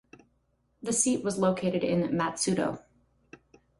[0.81, 2.79] The seat was located in Matsudo.